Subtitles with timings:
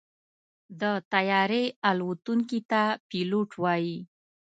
[0.81, 3.99] د طیارې الوتونکي ته پيلوټ وایي.